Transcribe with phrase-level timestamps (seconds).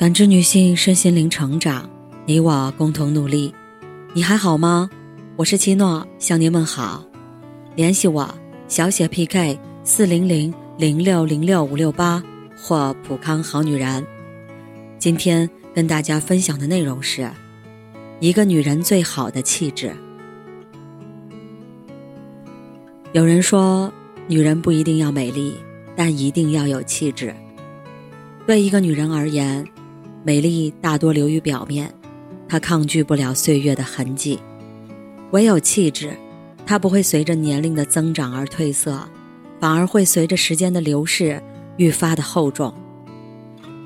[0.00, 1.86] 感知女性身心灵成长，
[2.24, 3.54] 你我共同努力。
[4.14, 4.88] 你还好吗？
[5.36, 7.04] 我是七诺，向您问好。
[7.76, 8.34] 联系我
[8.66, 12.22] 小写 PK 四零零零六零六五六八
[12.56, 14.02] 或普康好女人。
[14.98, 17.30] 今天跟大家分享的内容是：
[18.20, 19.94] 一个女人最好的气质。
[23.12, 23.92] 有人说，
[24.26, 25.58] 女人不一定要美丽，
[25.94, 27.36] 但一定要有气质。
[28.46, 29.62] 对一个女人而言，
[30.22, 31.92] 美丽大多流于表面，
[32.46, 34.38] 它抗拒不了岁月的痕迹；
[35.30, 36.14] 唯有气质，
[36.66, 39.08] 它不会随着年龄的增长而褪色，
[39.58, 41.42] 反而会随着时间的流逝
[41.78, 42.74] 愈发的厚重，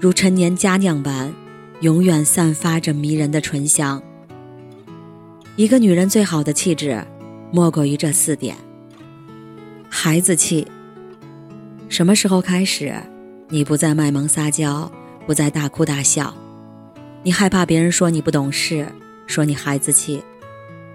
[0.01, 1.33] 如陈年佳酿般，
[1.81, 4.03] 永远散发着迷人的醇香。
[5.55, 7.01] 一个女人最好的气质，
[7.53, 8.57] 莫过于这四点：
[9.89, 10.67] 孩子气。
[11.89, 12.93] 什么时候开始，
[13.51, 14.91] 你不再卖萌撒娇？
[15.27, 16.35] 不再大哭大笑，
[17.23, 18.87] 你害怕别人说你不懂事，
[19.27, 20.23] 说你孩子气，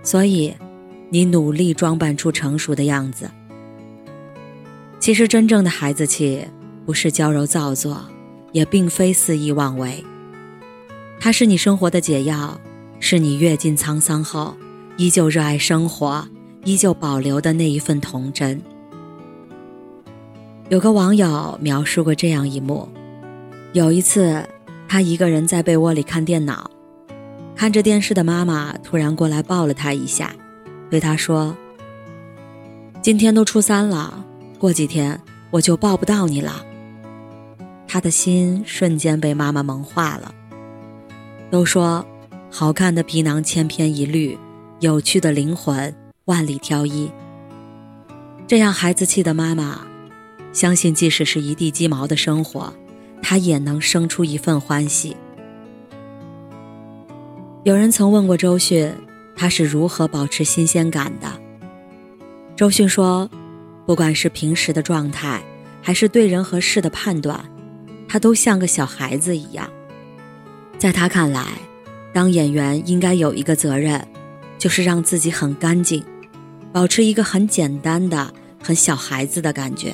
[0.03, 0.55] 所以
[1.09, 3.29] 你努力装扮出成熟的样子。
[4.99, 6.45] 其实真正的孩子气，
[6.85, 8.05] 不是娇柔造作，
[8.51, 10.03] 也并非肆意妄为，
[11.19, 12.59] 它是你生活的解药，
[12.99, 14.55] 是你阅尽沧桑后
[14.97, 16.27] 依旧热爱生活、
[16.65, 18.61] 依旧保留的那一份童真。
[20.69, 22.87] 有个网友描述过这样一幕。
[23.71, 24.43] 有一次，
[24.87, 26.71] 他一个人在被窝里看电脑，
[27.55, 30.33] 看着电视的妈妈突然过来抱了他一下，
[30.89, 31.55] 对他说
[32.99, 34.25] ：“今天都初三了，
[34.57, 36.65] 过几天我就抱不到你了。”
[37.87, 40.33] 他的心瞬间被妈妈萌化了。
[41.51, 42.03] 都说，
[42.49, 44.35] 好看的皮囊千篇一律，
[44.79, 45.93] 有趣的灵魂
[46.25, 47.11] 万里挑一。
[48.47, 49.81] 这样孩子气的妈妈，
[50.51, 52.73] 相信即使是一地鸡毛的生活。
[53.21, 55.15] 他也能生出一份欢喜。
[57.63, 58.91] 有人曾问过周迅，
[59.35, 61.27] 他是如何保持新鲜感的？
[62.55, 63.29] 周迅说，
[63.85, 65.41] 不管是平时的状态，
[65.81, 67.43] 还是对人和事的判断，
[68.07, 69.69] 他都像个小孩子一样。
[70.77, 71.45] 在他看来，
[72.13, 74.05] 当演员应该有一个责任，
[74.57, 76.03] 就是让自己很干净，
[76.71, 79.93] 保持一个很简单的、很小孩子的感觉。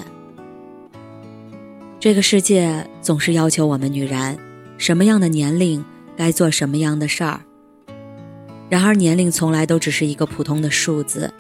[2.06, 4.38] 这个世界总是要求我们女人，
[4.78, 5.84] 什么样的年龄
[6.16, 7.42] 该做什么样的事儿。
[8.70, 11.34] 然而，年龄从来都只是一个普通的数字，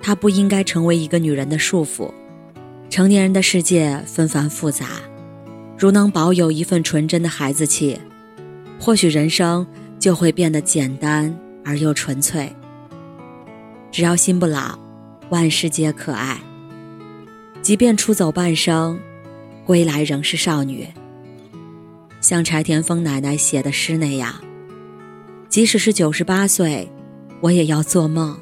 [0.00, 2.08] 它不应该成为一个女人的束缚。
[2.88, 4.86] 成年人的世界纷繁复杂，
[5.76, 7.98] 如能保有一份纯真的孩子气，
[8.78, 9.66] 或许人生
[9.98, 12.48] 就会变得简单而又纯粹。
[13.90, 14.78] 只要心不老，
[15.30, 16.40] 万事皆可爱。
[17.62, 18.96] 即便出走半生。
[19.64, 20.86] 归来仍是少女，
[22.20, 24.34] 像柴田丰奶奶写的诗那样，
[25.48, 26.90] 即使是九十八岁，
[27.40, 28.36] 我也要做梦，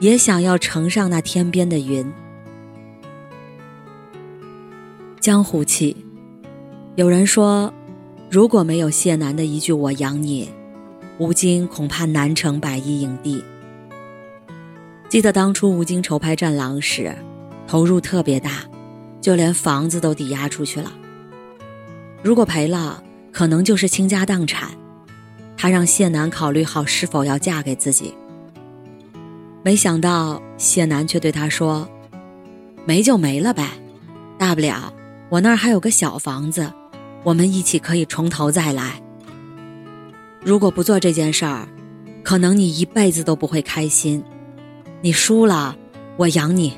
[0.00, 2.10] 也想要乘上那天边的云。
[5.18, 5.96] 江湖气，
[6.96, 7.72] 有人说，
[8.30, 10.48] 如果没有谢楠的一句“我养你”，
[11.18, 13.42] 吴京恐怕难成百亿影帝。
[15.08, 17.14] 记得当初吴京筹拍《战狼》时，
[17.66, 18.64] 投入特别大。
[19.22, 20.92] 就连房子都抵押出去了。
[22.22, 23.02] 如果赔了，
[23.32, 24.68] 可能就是倾家荡产。
[25.56, 28.12] 他让谢楠考虑好是否要嫁给自己。
[29.62, 31.88] 没想到谢楠却对他说
[32.84, 33.68] ：“没就没了呗，
[34.36, 34.92] 大不了
[35.28, 36.72] 我那儿还有个小房子，
[37.22, 39.00] 我们一起可以从头再来。
[40.44, 41.68] 如果不做这件事儿，
[42.24, 44.22] 可能你一辈子都不会开心。
[45.00, 45.76] 你输了，
[46.16, 46.76] 我养你。”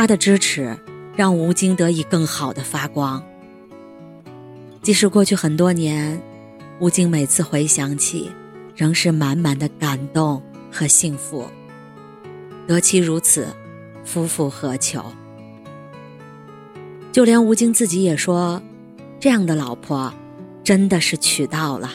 [0.00, 0.74] 他的支持，
[1.14, 3.22] 让吴京得以更好的发光。
[4.80, 6.18] 即使过去很多年，
[6.78, 8.30] 吴京每次回想起，
[8.74, 11.46] 仍是满满的感动和幸福。
[12.66, 13.48] 得妻如此，
[14.02, 15.04] 夫复何求？
[17.12, 18.62] 就连吴京自己也说，
[19.20, 20.10] 这样的老婆，
[20.64, 21.90] 真的是娶到了。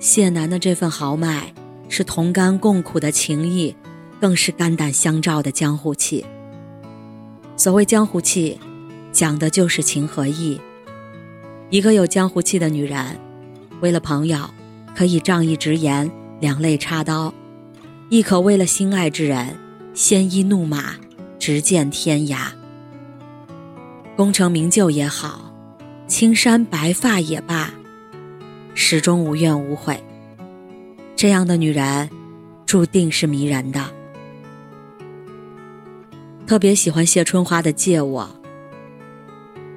[0.00, 1.54] 谢楠的这份豪迈，
[1.88, 3.76] 是同甘共苦的情谊，
[4.20, 6.26] 更是肝胆相照的江湖气。
[7.60, 8.58] 所谓江湖气，
[9.12, 10.58] 讲的就是情和义。
[11.68, 13.20] 一个有江湖气的女人，
[13.82, 14.48] 为了朋友，
[14.96, 16.10] 可以仗义直言，
[16.40, 17.30] 两肋插刀；
[18.08, 19.58] 亦可为了心爱之人，
[19.92, 20.94] 鲜衣怒马，
[21.38, 22.46] 直剑天涯。
[24.16, 25.52] 功成名就也好，
[26.06, 27.74] 青山白发也罢，
[28.74, 30.02] 始终无怨无悔。
[31.14, 32.08] 这样的女人，
[32.64, 33.99] 注定是迷人的。
[36.50, 38.28] 特别喜欢谢春花的《借我》，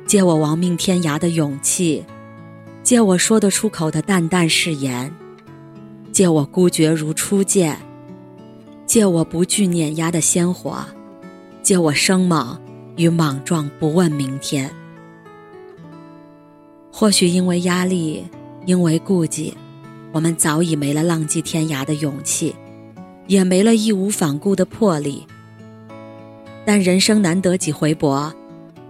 [0.07, 2.03] 借我亡命天涯的勇气
[2.81, 5.13] 借我说得出口的淡淡誓言，
[6.11, 7.77] 借我孤绝如初见，
[8.87, 10.83] 借我不惧碾压的鲜活，
[11.61, 12.59] 借我生猛
[12.95, 14.67] 与莽撞，不问明天。
[16.91, 18.25] 或许因为压力，
[18.65, 19.55] 因为顾忌，
[20.11, 22.55] 我们早已没了浪迹天涯的勇气，
[23.27, 25.27] 也没了义无反顾的魄力。
[26.65, 28.33] 但人生难得几回搏，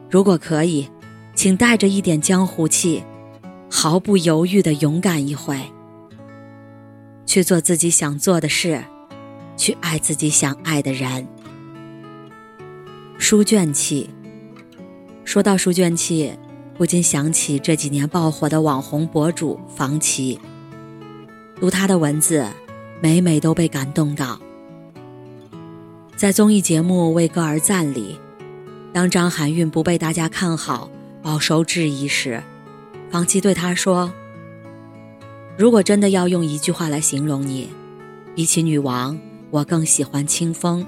[0.10, 0.90] 如果可以，
[1.36, 3.04] 请带着一点江湖气。
[3.76, 5.60] 毫不犹豫的勇敢一回，
[7.26, 8.84] 去做自己想做的事，
[9.58, 11.28] 去爱自己想爱的人。
[13.18, 14.08] 书卷气。
[15.26, 16.32] 说到书卷气，
[16.78, 20.40] 不禁想起这几年爆火的网红博主房琪。
[21.60, 22.46] 读他的文字，
[23.02, 24.40] 每每都被感动到。
[26.16, 28.20] 在综艺节目《为歌而赞》里，
[28.94, 30.90] 当张含韵不被大家看好，
[31.22, 32.42] 饱受质疑时。
[33.10, 34.14] 房琪对她说
[35.58, 37.70] ：“如果真的要用一句话来形容你，
[38.36, 39.20] 比起女王，
[39.50, 40.86] 我更喜欢清风。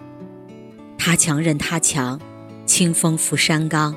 [0.98, 2.20] 他强任他强，
[2.66, 3.96] 清风拂山岗。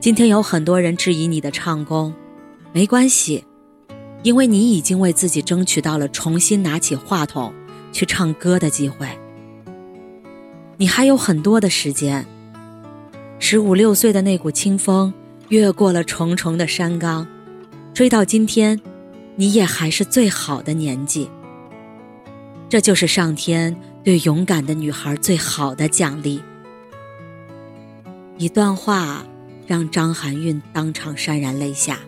[0.00, 2.12] 今天有很多人质疑你的唱功，
[2.72, 3.44] 没关系，
[4.22, 7.52] 因为你已经为自己争取到了重新拿起话筒
[7.92, 9.06] 去唱歌的机会。
[10.80, 12.26] 你还有很多的时间。
[13.38, 15.14] 十五六岁的那股清风。”
[15.50, 17.26] 越过了重重的山岗，
[17.92, 18.80] 追到今天，
[19.34, 21.28] 你也还是最好的年纪。
[22.68, 26.40] 这就是上天对勇敢的女孩最好的奖励。
[28.38, 29.26] 一段话
[29.66, 31.98] 让张含韵当场潸然泪下。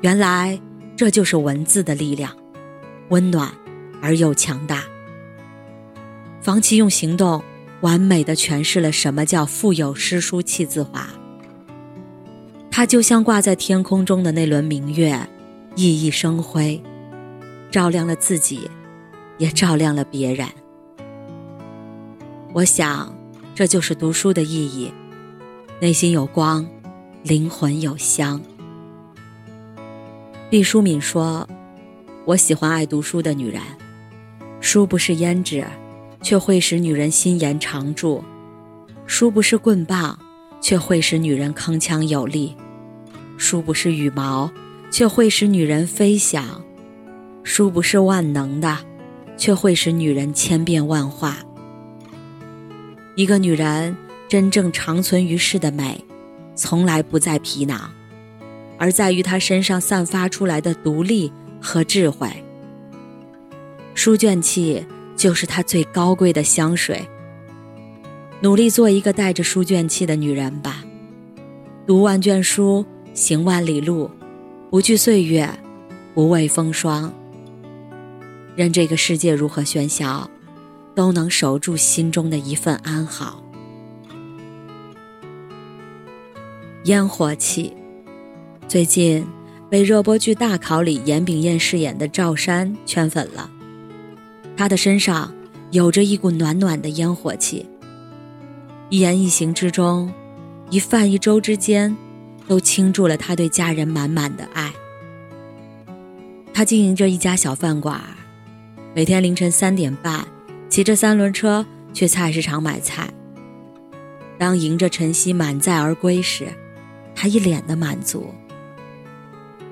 [0.00, 0.60] 原来
[0.96, 2.36] 这就是文字的力量，
[3.10, 3.48] 温暖
[4.02, 4.82] 而又强大。
[6.44, 7.42] 房琪用行动
[7.80, 11.08] 完美的诠释了什么叫腹有诗书气自华。
[12.70, 15.18] 它就像挂在天空中的那轮明月，
[15.74, 16.78] 熠熠生辉，
[17.70, 18.70] 照亮了自己，
[19.38, 20.46] 也照亮了别人。
[22.52, 23.16] 我想，
[23.54, 24.92] 这就是读书的意义：
[25.80, 26.66] 内心有光，
[27.22, 28.38] 灵魂有香。
[30.50, 31.48] 毕淑敏说
[32.26, 33.62] ：“我喜欢爱读书的女人，
[34.60, 35.64] 书不是胭脂，
[36.24, 38.24] 却会使女人心颜常驻；
[39.06, 40.18] 书不是棍棒，
[40.58, 42.56] 却会使女人铿锵有力。”
[43.36, 44.50] 书不是羽毛，
[44.90, 46.42] 却会使女人飞翔；
[47.42, 48.78] 书不是万能的，
[49.36, 51.36] 却会使女人千变万化。
[53.16, 53.94] 一个女人
[54.26, 56.02] 真正长存于世的美，
[56.54, 57.90] 从来不在皮囊，
[58.78, 61.30] 而在于她身上散发出来的独立
[61.60, 62.30] 和智慧。
[63.94, 64.84] 书卷气
[65.24, 67.02] 就是她最高贵的香水。
[68.42, 70.84] 努力做一个带着书卷气的女人吧，
[71.86, 72.84] 读万卷书。
[73.14, 74.10] 行万里路，
[74.70, 75.48] 不惧岁月，
[76.12, 77.10] 不畏风霜。
[78.54, 80.28] 任这个世界如何喧嚣，
[80.94, 83.42] 都能守住心中的一份安好。
[86.84, 87.72] 烟火气，
[88.68, 89.24] 最近
[89.70, 93.53] 被热播剧《大考》里严炳彦饰演的赵山圈粉了。
[94.56, 95.32] 他的身上
[95.70, 97.68] 有着一股暖暖的烟火气。
[98.90, 100.12] 一言一行之中，
[100.70, 101.96] 一饭一粥之间。
[102.46, 104.70] 都倾注了他对家人满满的爱。
[106.52, 107.98] 他经营着一家小饭馆，
[108.94, 110.28] 每天凌晨三点半，
[110.68, 113.08] 骑着三轮车去菜市场买菜。
[114.36, 116.46] 当迎着晨曦满载而归时，
[117.14, 118.26] 他一脸的满足。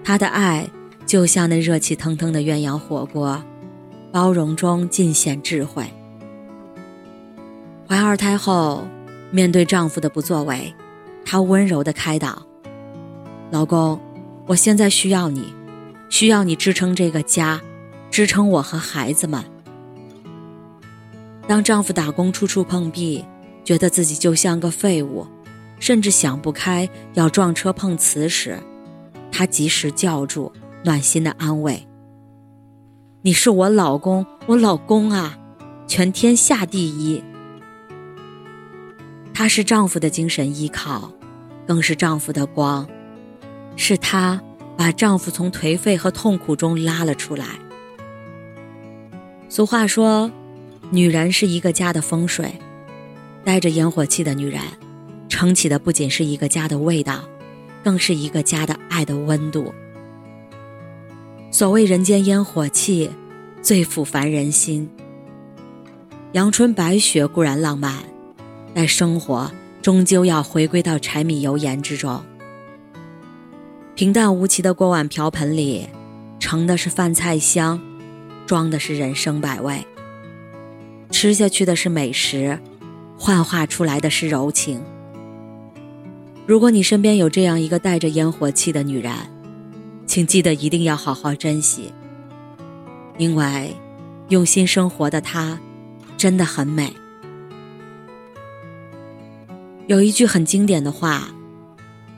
[0.03, 0.67] 他的爱
[1.05, 3.45] 就像那热气腾腾的鸳鸯火锅，
[4.13, 5.85] 包容中尽显智慧。
[7.89, 8.87] 怀二胎后，
[9.31, 10.73] 面对丈夫的不作为，
[11.25, 12.43] 她温柔的开导。
[13.51, 13.99] 老公，
[14.47, 15.55] 我现在需要你，
[16.11, 17.61] 需要你支撑这个家，
[18.11, 19.43] 支撑我和孩子们。
[21.47, 23.25] 当丈夫打工处处碰壁，
[23.65, 25.27] 觉得自己就像个废物，
[25.79, 28.59] 甚至想不开要撞车碰瓷时，
[29.31, 30.53] 她及时叫住，
[30.85, 31.87] 暖心的安慰
[33.25, 35.39] ：“你是我老公，我老公啊，
[35.87, 37.23] 全天下第一。”
[39.33, 41.13] 她是丈夫的精神依靠，
[41.65, 42.85] 更是丈夫的光。
[43.77, 44.43] 是她
[44.77, 47.47] 把丈夫从颓废和痛苦中拉了出来。
[49.49, 50.29] 俗话说，
[50.91, 52.53] 女人是一个家的风水，
[53.45, 54.61] 带着烟火气的女人，
[55.29, 57.21] 撑起的不仅是一个家的味道，
[57.85, 59.73] 更是一个家的爱的温度。
[61.55, 63.11] 所谓人间烟火气，
[63.61, 64.89] 最抚凡人心。
[66.33, 68.03] 阳春白雪固然浪漫，
[68.73, 72.23] 但生活终究要回归到柴米油盐之中。
[73.95, 75.87] 平淡无奇的锅碗瓢盆里，
[76.41, 77.79] 盛的是饭菜香，
[78.47, 79.87] 装的是人生百味。
[81.11, 82.59] 吃下去的是美食，
[83.19, 84.81] 幻化出来的是柔情。
[86.47, 89.13] 如果你身边有这样一个带着烟火气的女人，
[90.07, 91.93] 请记得一定要好好珍惜，
[93.19, 93.75] 因为
[94.29, 95.59] 用心生活的她
[96.17, 96.93] 真的很美。
[99.87, 101.29] 有一句很经典的话：“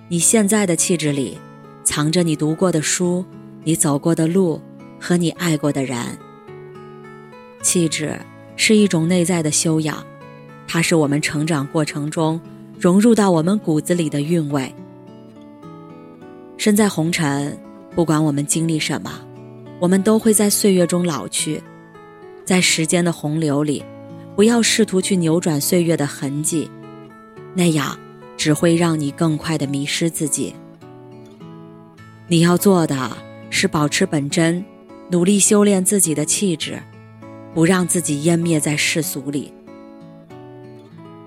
[0.09, 1.39] 你现在的气质里，
[1.83, 3.25] 藏着你读过的书、
[3.63, 4.61] 你走过的路
[5.01, 6.19] 和你爱过的人。”
[7.63, 8.19] 气质。
[8.57, 10.07] 是一种内在的修养，
[10.69, 12.41] 它是我们成长过程中
[12.79, 14.73] 融入到我们骨子里的韵味。
[16.57, 17.59] 身在红尘，
[17.95, 19.11] 不管我们经历什么，
[19.81, 21.63] 我们都会在岁月中老去。
[22.45, 23.85] 在时间的洪流里，
[24.37, 26.71] 不要试图去扭转岁月的痕迹，
[27.55, 27.99] 那样
[28.37, 30.55] 只会让你更快的迷失自己。
[32.27, 33.17] 你要做的
[33.51, 34.65] 是保持本真，
[35.11, 36.83] 努力修炼自己的气质。
[37.55, 39.53] 不让自己湮灭在世俗里。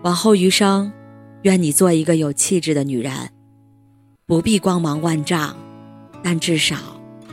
[0.02, 0.92] 往后余生，
[1.44, 3.30] 愿你做一个有气质的女人，
[4.26, 5.56] 不必光芒万丈，
[6.30, 6.76] 但至少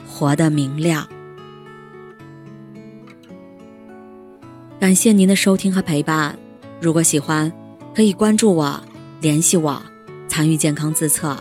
[0.07, 1.09] 活得明亮。
[4.79, 6.39] 感谢您的收听和陪伴。
[6.81, 7.53] 如果喜欢，
[7.93, 8.81] 可以关注我，
[9.21, 9.83] 联系我，
[10.29, 11.37] 参与健康自测。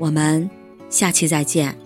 [0.00, 0.50] 我们
[0.90, 1.81] 下期再见。